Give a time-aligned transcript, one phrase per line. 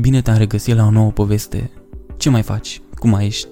[0.00, 1.70] Bine te-am regăsit la o nouă poveste.
[2.16, 2.82] Ce mai faci?
[2.98, 3.48] Cum mai ești?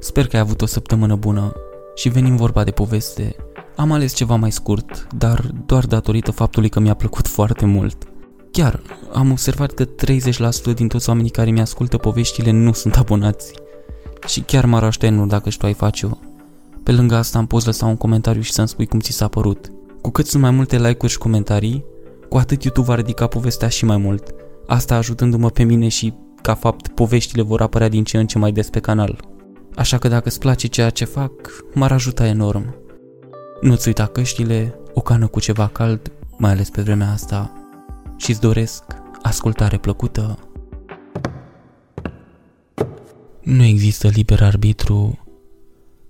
[0.00, 1.52] Sper că ai avut o săptămână bună
[1.94, 3.36] și venim vorba de poveste.
[3.76, 7.96] Am ales ceva mai scurt, dar doar datorită faptului că mi-a plăcut foarte mult.
[8.50, 8.80] Chiar,
[9.12, 9.88] am observat că 30%
[10.74, 13.52] din toți oamenii care mi-ascultă poveștile nu sunt abonați.
[14.26, 16.10] Și chiar m-ar aștenu dacă și tu ai face-o.
[16.82, 19.72] Pe lângă asta am poți lăsa un comentariu și să-mi spui cum ți s-a părut.
[20.00, 21.84] Cu cât sunt mai multe like-uri și comentarii,
[22.28, 24.34] cu atât YouTube va ridica povestea și mai mult.
[24.68, 28.52] Asta ajutându-mă pe mine și, ca fapt, poveștile vor apărea din ce în ce mai
[28.52, 29.24] des pe canal.
[29.74, 31.32] Așa că dacă îți place ceea ce fac,
[31.74, 32.74] m-ar ajuta enorm.
[33.60, 37.52] Nu-ți uita căștile, o cană cu ceva cald, mai ales pe vremea asta,
[38.16, 38.82] și îți doresc
[39.22, 40.38] ascultare plăcută.
[43.42, 45.18] Nu există liber arbitru.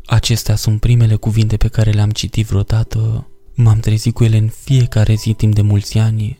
[0.06, 3.26] Acestea sunt primele cuvinte pe care le-am citit vreodată.
[3.54, 6.38] M-am trezit cu ele în fiecare zi timp de mulți ani.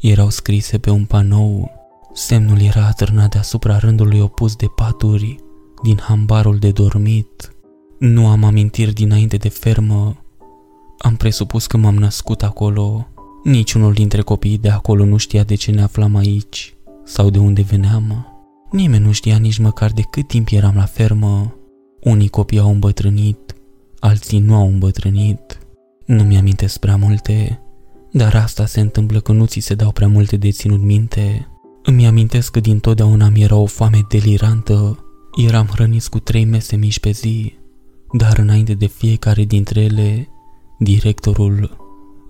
[0.00, 1.70] Erau scrise pe un panou.
[2.12, 5.36] Semnul era atârnat deasupra rândului opus de paturi
[5.82, 7.54] din hambarul de dormit.
[7.98, 10.16] Nu am amintiri dinainte de fermă.
[10.98, 13.06] Am presupus că m-am născut acolo.
[13.44, 17.62] Niciunul dintre copiii de acolo nu știa de ce ne aflam aici sau de unde
[17.62, 18.26] veneam.
[18.70, 21.54] Nimeni nu știa nici măcar de cât timp eram la fermă.
[22.02, 23.54] Unii copii au îmbătrânit,
[23.98, 25.58] alții nu au îmbătrânit.
[26.04, 27.60] Nu mi-amintesc prea multe,
[28.16, 31.48] dar asta se întâmplă că nu ți se dau prea multe de ținut minte.
[31.82, 35.04] Îmi amintesc că din totdeauna mi era o foame delirantă.
[35.46, 37.54] Eram hrăniți cu trei mese mici pe zi,
[38.12, 40.28] dar înainte de fiecare dintre ele,
[40.78, 41.76] directorul,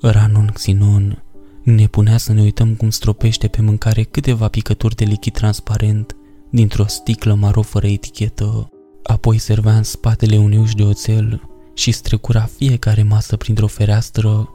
[0.01, 1.23] Ranon Xinon,
[1.63, 6.17] ne punea să ne uităm cum stropește pe mâncare câteva picături de lichid transparent
[6.51, 8.69] dintr-o sticlă maro fără etichetă.
[9.03, 11.43] Apoi servea în spatele unei uși de oțel
[11.75, 14.49] și strecura fiecare masă printr-o fereastră,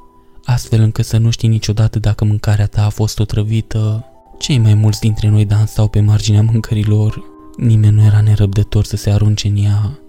[0.51, 4.05] astfel încât să nu știi niciodată dacă mâncarea ta a fost otrăvită.
[4.37, 7.23] Cei mai mulți dintre noi dansau pe marginea mâncărilor.
[7.57, 9.99] Nimeni nu era nerăbdător să se arunce în ea.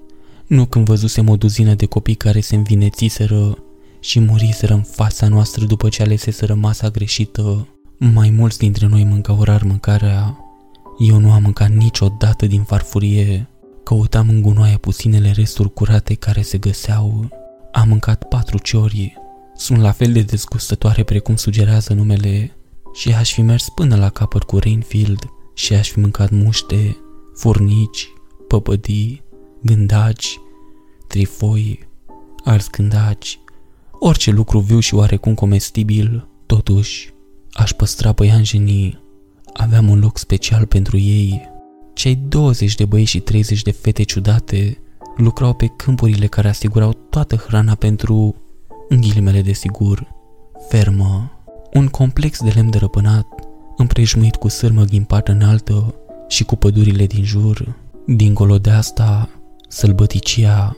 [0.46, 3.58] Nu când văzusem o duzină de copii care se învinețiseră
[4.00, 7.68] și muriseră în fața noastră după ce aleseseră masa greșită.
[7.98, 10.38] Mai mulți dintre noi mâncau rar mâncarea.
[10.98, 13.48] Eu nu am mâncat niciodată din farfurie.
[13.84, 17.28] Căutam în gunoaie puținele resturi curate care se găseau.
[17.72, 19.21] Am mâncat patru ciori.
[19.62, 22.56] Sunt la fel de dezgustătoare precum sugerează numele
[22.92, 26.96] și aș fi mers până la capăt cu Rainfield și aș fi mâncat muște,
[27.34, 28.12] furnici,
[28.48, 29.22] păpădii,
[29.62, 30.40] gândaci,
[31.08, 31.88] trifoi,
[32.44, 33.38] alți gândaci,
[33.92, 37.14] orice lucru viu și oarecum comestibil, totuși,
[37.52, 39.04] aș păstra păianjenii.
[39.52, 41.50] Aveam un loc special pentru ei.
[41.94, 44.78] Cei 20 de băieți și 30 de fete ciudate
[45.16, 48.41] lucrau pe câmpurile care asigurau toată hrana pentru,
[48.92, 50.14] în ghilimele de sigur,
[50.68, 51.32] fermă.
[51.72, 53.26] Un complex de lemn dărăpânat,
[53.76, 55.94] împrejmuit cu sârmă ghimpată înaltă
[56.28, 57.76] și cu pădurile din jur.
[58.06, 59.28] Dincolo de asta,
[59.68, 60.76] sălbăticia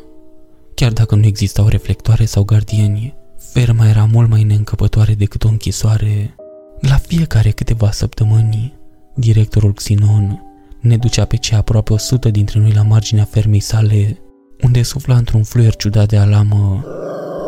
[0.75, 3.15] Chiar dacă nu existau reflectoare sau gardieni,
[3.53, 6.35] ferma era mult mai neîncăpătoare decât o închisoare.
[6.81, 8.75] La fiecare câteva săptămâni,
[9.15, 10.43] directorul Xinon
[10.81, 14.19] ne ducea pe cei aproape o sută dintre noi la marginea fermei sale,
[14.63, 16.85] unde sufla într-un fluier ciudat de alamă.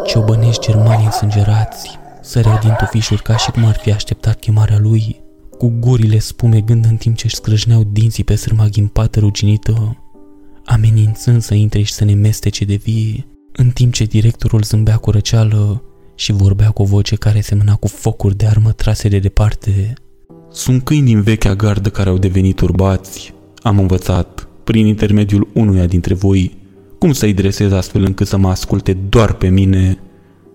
[0.06, 5.21] Ciobănești germani însângerați săreau din tufișuri ca și cum ar fi așteptat chemarea lui,
[5.59, 9.97] cu gurile spumegând în timp ce își scrâșneau dinții pe sârma ghimpată ruginită
[10.65, 15.11] amenințând să intre și să ne mestece de vie, în timp ce directorul zâmbea cu
[15.11, 15.83] răceală
[16.15, 19.93] și vorbea cu o voce care semăna cu focuri de armă trase de departe.
[20.50, 23.34] Sunt câini din vechea gardă care au devenit urbați.
[23.62, 26.56] Am învățat, prin intermediul unuia dintre voi,
[26.99, 29.99] cum să-i dresez astfel încât să mă asculte doar pe mine.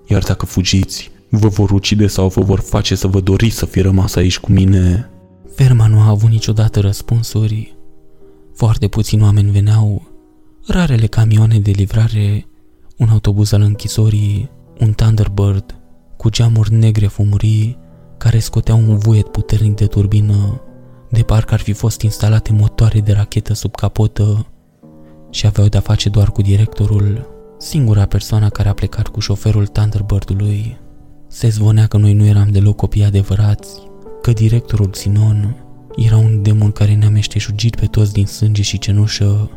[0.08, 3.82] Iar dacă fugiți, vă vor ucide sau vă vor face să vă doriți să fi
[3.82, 5.10] rămas aici cu mine.
[5.56, 7.78] Ferma nu a avut niciodată răspunsuri.
[8.56, 10.08] Foarte puțini oameni veneau,
[10.68, 12.46] rarele camioane de livrare,
[12.98, 15.76] un autobuz al închisorii, un Thunderbird
[16.18, 17.78] cu geamuri negre fumurii
[18.18, 20.62] care scoteau un vuiet puternic de turbină,
[21.10, 24.46] de parcă ar fi fost instalate motoare de rachetă sub capotă
[25.32, 30.78] și aveau de-a face doar cu directorul, singura persoană care a plecat cu șoferul Thunderbird-ului.
[31.28, 33.80] Se zvonea că noi nu eram deloc copii adevărați,
[34.22, 35.56] că directorul Sinon
[35.96, 39.50] era un demon care ne-a meșteșugit pe toți din sânge și cenușă.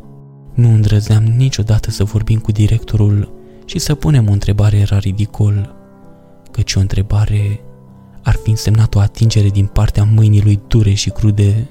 [0.55, 3.33] Nu îndrăzeam niciodată să vorbim cu directorul
[3.65, 5.75] și să punem o întrebare era ridicol,
[6.51, 7.61] căci o întrebare
[8.23, 11.71] ar fi însemnat o atingere din partea mâinii lui dure și crude,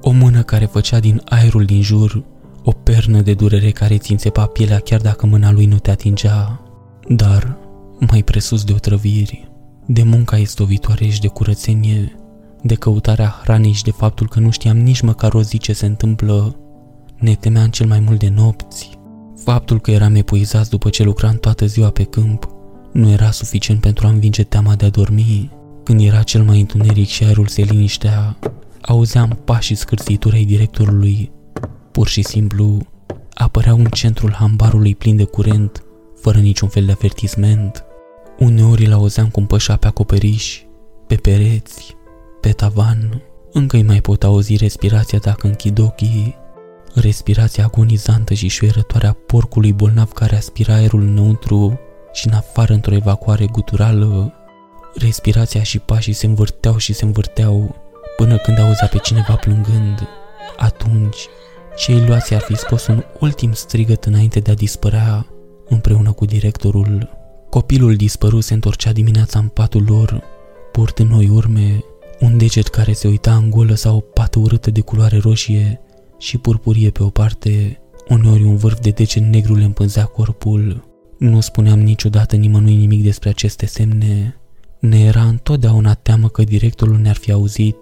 [0.00, 2.24] o mână care făcea din aerul din jur
[2.64, 6.60] o pernă de durere care ți înțepa pielea chiar dacă mâna lui nu te atingea,
[7.08, 7.56] dar
[8.10, 9.50] mai presus de otrăviri,
[9.86, 12.12] de munca istovitoare și de curățenie,
[12.62, 15.86] de căutarea hranei și de faptul că nu știam nici măcar o zi ce se
[15.86, 16.56] întâmplă,
[17.16, 18.98] ne temeam cel mai mult de nopți.
[19.44, 22.48] Faptul că eram epuizați după ce lucram toată ziua pe câmp
[22.92, 25.50] nu era suficient pentru a învinge teama de a dormi.
[25.84, 28.36] Când era cel mai întuneric și aerul se liniștea,
[28.80, 31.30] auzeam pașii scârțiturei directorului.
[31.98, 32.86] Pur și simplu,
[33.34, 35.84] apăreau în centrul hambarului plin de curent,
[36.20, 37.84] fără niciun fel de avertisment.
[38.38, 40.62] Uneori îl auzeam cum pășa pe acoperiș,
[41.06, 41.96] pe pereți,
[42.40, 43.22] pe tavan.
[43.52, 46.36] Încă îi mai pot auzi respirația dacă închid ochii.
[46.94, 51.80] Respirația agonizantă și șuierătoare a porcului bolnav care aspira aerul înăuntru
[52.12, 54.32] și în afară într-o evacuare guturală.
[54.94, 57.76] Respirația și pașii se învârteau și se învârteau
[58.16, 60.08] până când auzea pe cineva plângând.
[60.56, 61.28] Atunci,
[61.78, 65.26] cei luați ar fi scos un ultim strigăt înainte de a dispărea
[65.68, 67.10] împreună cu directorul.
[67.50, 70.22] Copilul dispărut se întorcea dimineața în patul lor,
[70.72, 71.84] purtând noi urme,
[72.20, 75.80] un deget care se uita în golă sau o pată urâtă de culoare roșie
[76.18, 80.84] și purpurie pe o parte, uneori un vârf de deget negru le împânzea corpul.
[81.18, 84.40] Nu spuneam niciodată nimănui nimic despre aceste semne.
[84.78, 87.76] Ne era întotdeauna teamă că directorul ne-ar fi auzit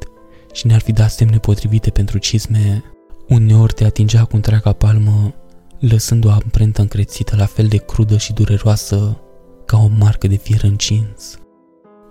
[0.53, 2.85] și ne-ar fi dat semne potrivite pentru cizme.
[3.29, 5.35] Uneori te atingea cu întreaga palmă,
[5.79, 9.21] lăsând o amprentă încrețită la fel de crudă și dureroasă
[9.65, 11.39] ca o marcă de fier încins.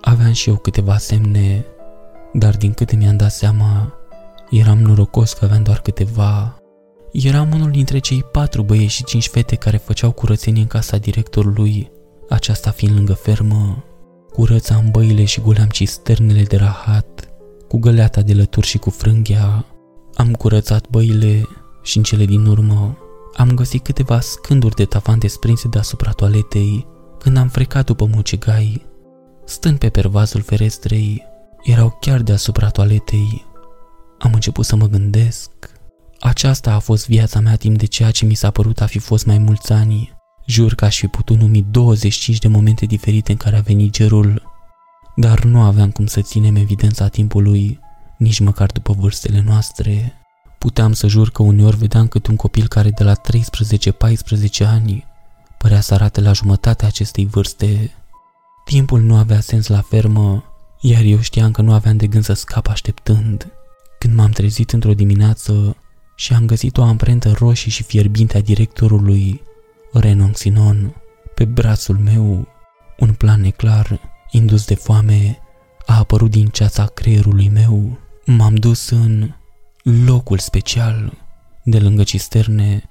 [0.01, 1.65] Aveam și eu câteva semne,
[2.33, 3.93] dar din câte mi-am dat seama,
[4.49, 6.57] eram norocos că aveam doar câteva.
[7.11, 11.91] Eram unul dintre cei patru băieți și cinci fete care făceau curățenie în casa directorului,
[12.29, 13.83] aceasta fiind lângă fermă.
[14.31, 17.29] Curățam băile și goleam cisternele de rahat,
[17.67, 19.65] cu găleata de lături și cu frânghia.
[20.15, 21.47] Am curățat băile
[21.83, 22.97] și în cele din urmă
[23.35, 26.87] am găsit câteva scânduri de tavan desprinse deasupra toaletei
[27.19, 28.85] când am frecat după mucegai.
[29.45, 31.23] Stând pe pervazul ferestrei,
[31.63, 33.45] erau chiar deasupra toaletei.
[34.19, 35.51] Am început să mă gândesc.
[36.19, 39.25] Aceasta a fost viața mea timp de ceea ce mi s-a părut a fi fost
[39.25, 40.13] mai mulți ani.
[40.45, 44.41] Jur că aș fi putut numi 25 de momente diferite în care a venit gerul,
[45.15, 47.79] dar nu aveam cum să ținem evidența timpului,
[48.17, 50.13] nici măcar după vârstele noastre.
[50.57, 55.05] Puteam să jur că uneori vedeam cât un copil care de la 13-14 ani
[55.57, 57.93] părea să arate la jumătatea acestei vârste.
[58.65, 60.43] Timpul nu avea sens la fermă,
[60.81, 63.47] iar eu știam că nu aveam de gând să scap așteptând.
[63.99, 65.75] Când m-am trezit într-o dimineață
[66.15, 69.41] și am găsit o amprentă roșie și fierbinte a directorului
[69.93, 70.95] Renon Sinon
[71.35, 72.47] pe brațul meu,
[72.99, 73.99] un plan neclar,
[74.31, 75.39] indus de foame,
[75.85, 77.97] a apărut din ceața creierului meu.
[78.25, 79.31] M-am dus în
[80.05, 81.13] locul special
[81.63, 82.89] de lângă cisterne,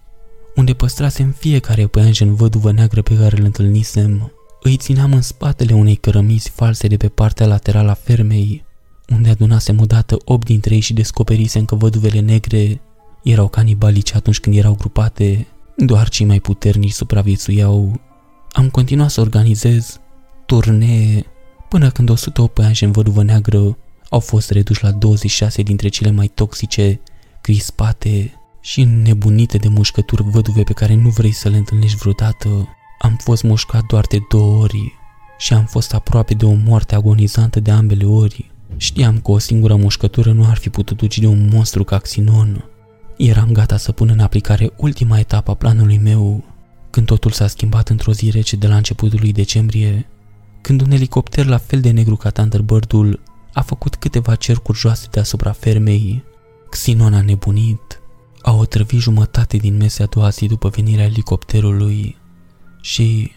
[0.55, 4.33] unde păstrasem fiecare păianjen văduvă neagră pe care îl întâlnisem.
[4.63, 8.65] Îi țineam în spatele unei cărămizi false de pe partea laterală a fermei,
[9.09, 12.81] unde adunasem odată opt dintre ei și descoperisem că văduvele negre
[13.23, 15.47] erau canibalice atunci când erau grupate,
[15.77, 18.01] doar cei mai puternici supraviețuiau.
[18.53, 20.01] Am continuat să organizez
[20.47, 21.25] turnee
[21.69, 23.77] până când 108 păianjeni văduvă neagră
[24.15, 27.01] au fost reduși la 26 dintre cele mai toxice,
[27.41, 32.69] crispate și nebunite de mușcături văduve pe care nu vrei să le întâlnești vreodată.
[32.99, 34.93] Am fost mușcat doar de două ori
[35.39, 38.51] și am fost aproape de o moarte agonizantă de ambele ori.
[38.77, 42.65] Știam că o singură mușcătură nu ar fi putut ucide un monstru ca Xinon.
[43.17, 46.45] Eram gata să pun în aplicare ultima etapă a planului meu,
[46.91, 50.07] când totul s-a schimbat într-o zi rece de la începutul lui decembrie,
[50.61, 53.21] când un elicopter la fel de negru ca Thunderbird-ul
[53.55, 56.25] a făcut câteva cercuri joase deasupra fermei.
[56.71, 58.01] Xinon a nebunit,
[58.43, 62.17] a otrăvit jumătate din mese a doua zi după venirea elicopterului
[62.81, 63.33] și,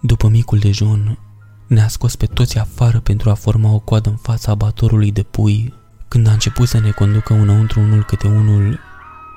[0.00, 1.18] după micul dejun,
[1.66, 5.74] ne-a scos pe toți afară pentru a forma o coadă în fața abatorului de pui.
[6.08, 8.78] Când a început să ne conducă înăuntru unul câte unul,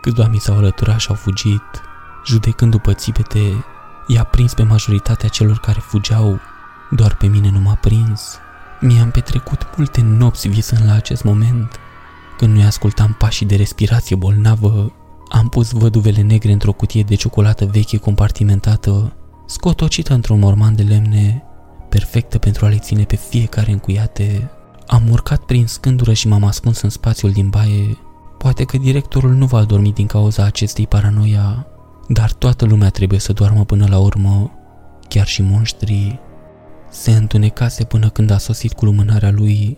[0.02, 1.62] câțiva mi s-au alăturat și au fugit,
[2.26, 3.66] judecând după țipete,
[4.08, 6.40] i-a prins pe majoritatea celor care fugeau,
[6.92, 8.40] doar pe mine nu m-a prins.
[8.86, 11.80] Mi-am petrecut multe nopți visând la acest moment.
[12.38, 14.94] Când noi ascultam pașii de respirație bolnavă,
[15.30, 19.14] am pus văduvele negre într-o cutie de ciocolată veche compartimentată,
[19.46, 21.44] scotocită într-un morman de lemne,
[21.90, 24.52] perfectă pentru a le ține pe fiecare încuiate.
[24.88, 27.98] Am urcat prin scândură și m-am ascuns în spațiul din baie.
[28.38, 31.68] Poate că directorul nu va dormi din cauza acestei paranoia,
[32.08, 34.52] dar toată lumea trebuie să doarmă până la urmă,
[35.08, 36.20] chiar și monștrii.
[37.02, 39.78] Se întunecase până când a sosit cu lumânarea lui.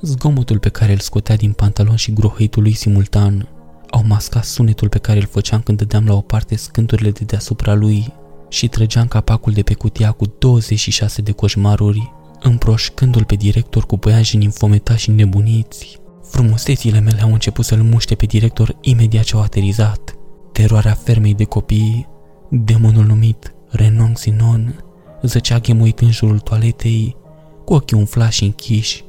[0.00, 3.48] Zgomotul pe care îl scotea din pantalon și grohăitul lui simultan
[3.90, 7.74] au mascat sunetul pe care îl făceam când dădeam la o parte scânturile de deasupra
[7.74, 8.14] lui
[8.48, 14.44] și trăgeam capacul de pe cutia cu 26 de coșmaruri, împroșcându-l pe director cu băianjeni
[14.44, 16.00] infometați și nebuniți.
[16.22, 20.14] Frumusețile mele au început să-l muște pe director imediat ce au aterizat.
[20.52, 22.08] Teroarea fermei de copii,
[22.50, 24.82] demonul numit Renong Sinon,
[25.22, 27.16] zăcea ghemuit în jurul toaletei,
[27.64, 29.04] cu ochii umflași închiși,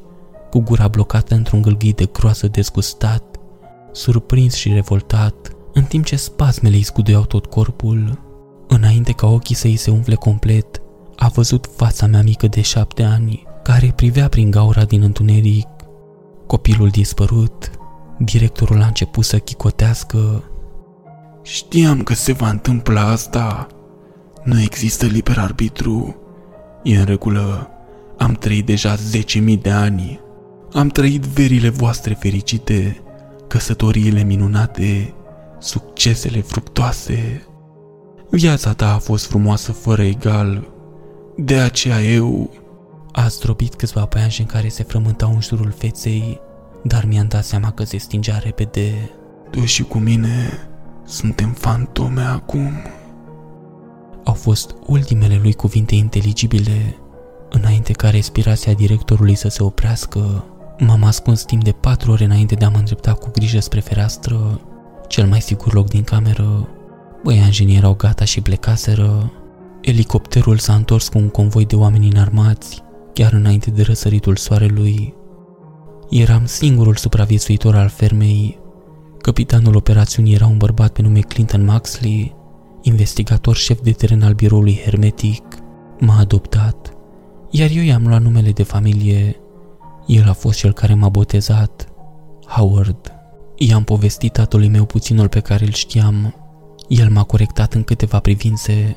[0.50, 3.24] cu gura blocată într-un gâlghit de groasă dezgustat,
[3.92, 8.20] surprins și revoltat, în timp ce spasmele îi scuduiau tot corpul.
[8.68, 10.82] Înainte ca ochii să îi se umfle complet,
[11.16, 15.68] a văzut fața mea mică de șapte ani, care privea prin gaura din întuneric.
[16.48, 17.72] Copilul dispărut,
[18.18, 20.44] directorul a început să chicotească.
[21.42, 23.68] Știam că se va întâmpla asta.
[24.44, 26.16] Nu există liber arbitru.
[26.84, 27.70] E în regulă.
[28.18, 30.20] Am trăit deja 10.000 de ani.
[30.74, 33.02] Am trăit verile voastre fericite,
[33.48, 35.14] căsătoriile minunate,
[35.60, 37.44] succesele fructoase.
[38.30, 40.68] Viața ta a fost frumoasă fără egal.
[41.36, 42.54] De aceea eu...
[43.12, 46.40] A zdrobit câțiva păianji în care se frământau în jurul feței,
[46.84, 49.10] dar mi-am dat seama că se stingea repede.
[49.52, 50.52] Tu și cu mine
[51.06, 52.72] suntem fantome acum.
[54.30, 56.96] Au fost ultimele lui cuvinte inteligibile,
[57.50, 60.46] înainte ca respirația directorului să se oprească.
[60.80, 64.62] M-am ascuns timp de patru ore înainte de a mă îndrepta cu grijă spre fereastră,
[65.08, 66.68] cel mai sigur loc din cameră.
[67.24, 69.32] Băianjenii erau gata și plecaseră.
[69.82, 72.84] Elicopterul s-a întors cu un convoi de oameni înarmați,
[73.14, 75.14] chiar înainte de răsăritul soarelui.
[76.10, 78.60] Eram singurul supraviețuitor al fermei.
[79.22, 82.38] Capitanul operațiunii era un bărbat pe nume Clinton Maxley,
[82.82, 85.44] investigator șef de teren al biroului hermetic.
[86.00, 86.94] M-a adoptat,
[87.50, 89.36] iar eu i-am luat numele de familie.
[90.08, 91.88] El a fost cel care m-a botezat,
[92.48, 93.14] Howard.
[93.56, 96.34] I-am povestit tatălui meu puținul pe care îl știam.
[96.88, 98.96] El m-a corectat în câteva privințe.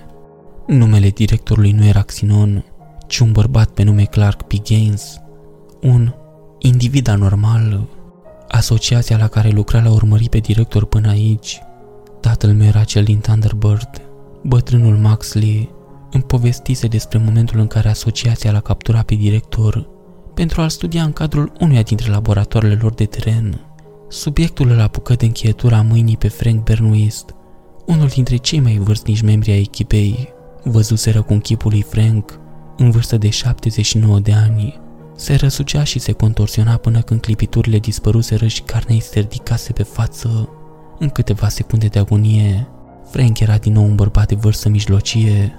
[0.67, 2.65] Numele directorului nu era Xinon,
[3.07, 4.53] ci un bărbat pe nume Clark P.
[4.69, 5.21] Gaines.
[5.83, 6.15] Un
[6.59, 7.89] individ anormal.
[8.49, 11.61] Asociația la care lucra l-a urmărit pe director până aici.
[12.23, 13.91] Tatăl meu era cel din Thunderbird.
[14.43, 15.71] Bătrânul Maxley
[16.11, 19.89] îmi povestise despre momentul în care asociația l-a capturat pe director
[20.35, 23.61] pentru a-l studia în cadrul unuia dintre laboratoarele lor de teren.
[24.09, 27.35] Subiectul îl apucă de încheietura mâinii pe Frank Bernuist,
[27.87, 30.29] unul dintre cei mai vârstnici membri ai echipei.
[30.65, 32.41] Văzuseră cum chipul lui Frank,
[32.77, 34.81] în vârstă de 79 de ani,
[35.17, 39.83] se răsucea și se contorsiona până când clipiturile dispăruseră și carnea îi se ridicase pe
[39.83, 40.49] față.
[41.03, 42.69] În câteva secunde de agonie,
[43.11, 45.53] Frank era din nou un bărbat de vârstă mijlocie.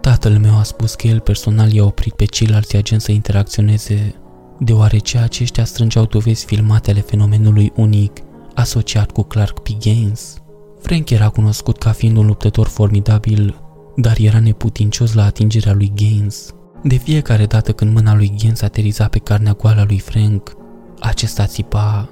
[0.00, 4.14] Tatăl meu a spus că el personal i-a oprit pe ceilalți agenți să interacționeze,
[4.58, 8.18] deoarece aceștia strângeau dovezi filmate ale fenomenului unic
[8.54, 9.68] asociat cu Clark P.
[9.80, 10.42] Gaines.
[10.80, 13.60] Frank era cunoscut ca fiind un luptător formidabil,
[13.96, 16.54] dar era neputincios la atingerea lui Gaines.
[16.82, 20.56] De fiecare dată când mâna lui Gaines ateriza pe carnea goală a lui Frank,
[20.98, 22.10] acesta țipa,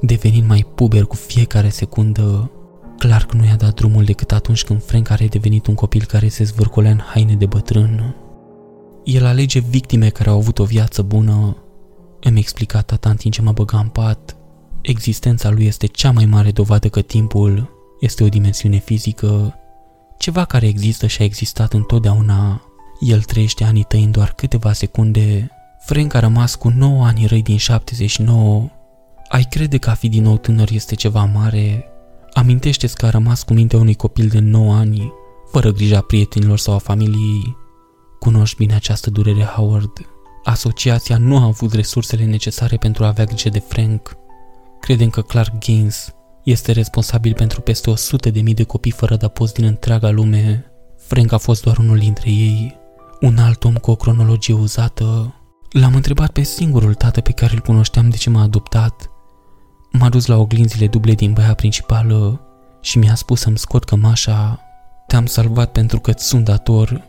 [0.00, 2.50] devenind mai puber cu fiecare secundă.
[2.98, 6.44] Clark nu i-a dat drumul decât atunci când Frank a redevenit un copil care se
[6.44, 8.14] zvârcolea în haine de bătrân.
[9.04, 11.56] El alege victime care au avut o viață bună.
[12.20, 14.36] Îmi explica tata în timp ce mă băga în pat.
[14.80, 19.54] Existența lui este cea mai mare dovadă că timpul este o dimensiune fizică,
[20.18, 22.62] ceva care există și a existat întotdeauna.
[23.00, 25.50] El trăiește anii tăi în doar câteva secunde.
[25.84, 28.68] Frank a rămas cu 9 ani răi din 79.
[29.30, 31.84] Ai crede că a fi din nou tânăr este ceva mare?
[32.32, 35.12] Amintește-ți că a rămas cu mintea unui copil de 9 ani,
[35.50, 37.56] fără grija prietenilor sau a familiei.
[38.18, 39.90] Cunoști bine această durere, Howard.
[40.44, 44.16] Asociația nu a avut resursele necesare pentru a avea grijă de Frank.
[44.80, 49.54] Credem că Clark Gaines este responsabil pentru peste 100 de mii de copii fără adăpost
[49.54, 50.64] din întreaga lume.
[50.96, 52.76] Frank a fost doar unul dintre ei,
[53.20, 55.34] un alt om cu o cronologie uzată.
[55.70, 59.09] L-am întrebat pe singurul tată pe care îl cunoșteam de ce m-a adoptat.
[59.92, 62.40] M-a dus la oglinzile duble din baia principală
[62.80, 64.60] și mi-a spus să-mi scot cămașa.
[65.06, 67.04] Te-am salvat pentru că-ți sunt dator.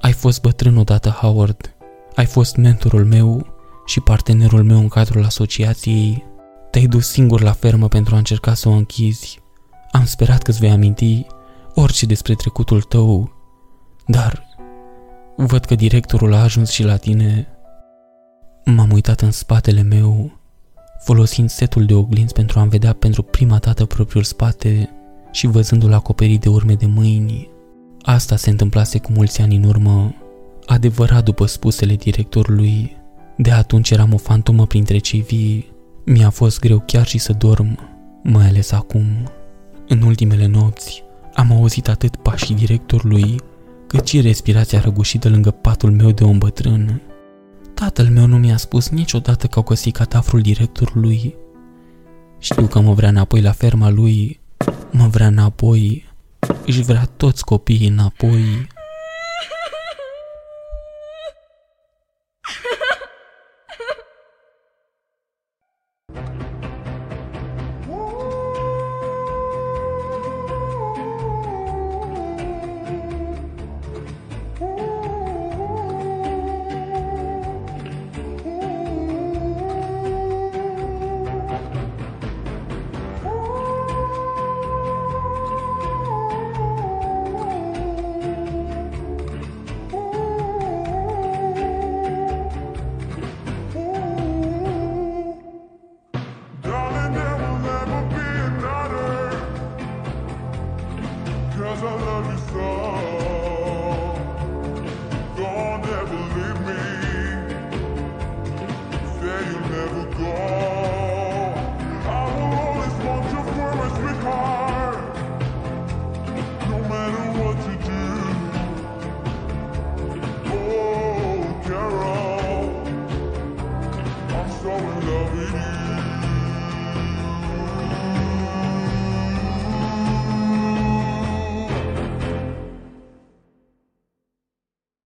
[0.00, 1.74] Ai fost bătrân odată, Howard.
[2.14, 3.46] Ai fost mentorul meu
[3.86, 6.24] și partenerul meu în cadrul asociației.
[6.70, 9.40] Te-ai dus singur la fermă pentru a încerca să o închizi.
[9.90, 11.26] Am sperat că-ți vei aminti
[11.74, 13.32] orice despre trecutul tău,
[14.06, 14.46] dar
[15.36, 17.48] văd că directorul a ajuns și la tine.
[18.64, 20.39] M-am uitat în spatele meu,
[21.00, 24.90] folosind setul de oglinzi pentru a-mi vedea pentru prima dată propriul spate
[25.32, 27.48] și văzându-l acoperit de urme de mâini.
[28.02, 30.14] Asta se întâmplase cu mulți ani în urmă,
[30.66, 32.96] adevărat după spusele directorului.
[33.36, 35.72] De atunci eram o fantomă printre cei vii.
[36.04, 37.78] Mi-a fost greu chiar și să dorm,
[38.22, 39.04] mai ales acum.
[39.88, 41.02] În ultimele nopți,
[41.34, 43.40] am auzit atât pașii directorului,
[43.86, 47.00] cât și respirația răgușită lângă patul meu de om bătrân.
[47.80, 51.34] Tatăl meu nu mi-a spus niciodată că au găsit cadafrul directorului,
[52.38, 54.40] Știu că mă vrea înapoi la ferma lui,
[54.90, 56.04] mă vrea înapoi,
[56.66, 58.66] își vrea toți copiii înapoi.